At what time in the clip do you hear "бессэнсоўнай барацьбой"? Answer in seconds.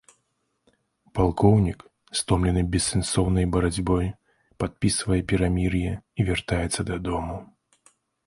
2.75-4.07